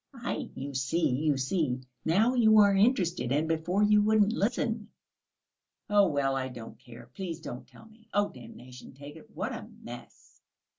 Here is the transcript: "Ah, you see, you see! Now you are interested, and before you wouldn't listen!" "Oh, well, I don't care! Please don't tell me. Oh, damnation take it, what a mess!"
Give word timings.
"Ah, 0.15 0.31
you 0.55 0.73
see, 0.73 1.07
you 1.11 1.37
see! 1.37 1.79
Now 2.03 2.33
you 2.33 2.57
are 2.57 2.73
interested, 2.75 3.31
and 3.31 3.47
before 3.47 3.83
you 3.83 4.01
wouldn't 4.01 4.33
listen!" 4.33 4.89
"Oh, 5.91 6.07
well, 6.07 6.35
I 6.35 6.47
don't 6.47 6.79
care! 6.79 7.11
Please 7.13 7.39
don't 7.39 7.67
tell 7.67 7.85
me. 7.85 8.07
Oh, 8.11 8.29
damnation 8.31 8.93
take 8.95 9.15
it, 9.15 9.29
what 9.35 9.53
a 9.53 9.69
mess!" 9.83 10.41